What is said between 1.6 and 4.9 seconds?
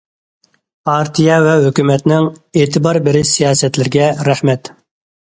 ھۆكۈمەتنىڭ ئېتىبار بېرىش سىياسەتلىرىگە رەھمەت.